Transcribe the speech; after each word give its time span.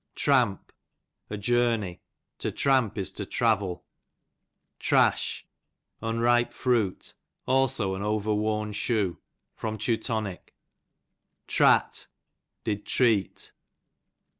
Tramp, 0.15 0.71
a 1.29 1.37
journey, 1.37 2.01
to 2.39 2.51
tramp 2.51 2.97
is 2.97 3.11
to 3.11 3.23
travel. 3.23 3.85
Tx&sh., 4.79 5.43
unripe 6.01 6.53
fruit; 6.53 7.13
also 7.45 7.93
an 7.93 8.01
over 8.01 8.31
ivorn 8.31 8.73
shoe. 8.73 9.19
Teu. 9.61 10.37
Trat, 11.45 12.07
did 12.63 12.83
treat. 12.83 13.51